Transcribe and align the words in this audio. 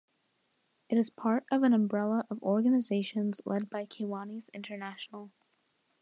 It 0.89 0.97
is 0.97 1.11
part 1.11 1.45
of 1.51 1.61
an 1.61 1.75
umbrella 1.75 2.25
of 2.31 2.41
organizations 2.41 3.39
led 3.45 3.69
by 3.69 3.85
Kiwanis 3.85 4.51
International. 4.51 5.29